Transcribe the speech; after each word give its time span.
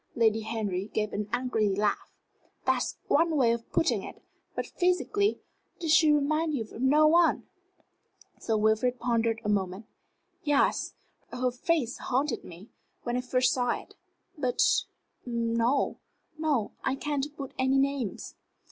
Lady 0.15 0.41
Henry 0.41 0.87
gave 0.91 1.13
an 1.13 1.29
angry 1.31 1.69
laugh. 1.75 2.11
"That's 2.65 2.97
one 3.07 3.35
way 3.37 3.51
of 3.51 3.71
putting 3.71 4.01
it. 4.01 4.19
But 4.55 4.65
physically 4.65 5.41
did 5.79 5.91
she 5.91 6.11
remind 6.11 6.55
you 6.55 6.63
of 6.63 6.81
no 6.81 7.05
one?" 7.05 7.43
Sir 8.39 8.57
Wilfrid 8.57 8.99
pondered 8.99 9.39
a 9.43 9.47
moment. 9.49 9.85
"Yes. 10.43 10.95
Her 11.31 11.51
face 11.51 11.99
haunted 11.99 12.43
me, 12.43 12.71
when 13.03 13.15
I 13.15 13.21
first 13.21 13.53
saw 13.53 13.79
it. 13.79 13.93
But 14.35 14.59
no; 15.23 15.99
no, 16.35 16.71
I 16.83 16.95
can't 16.95 17.27
put 17.37 17.53
any 17.59 17.77
names." 17.77 18.33